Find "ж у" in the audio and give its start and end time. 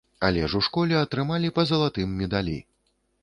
0.51-0.65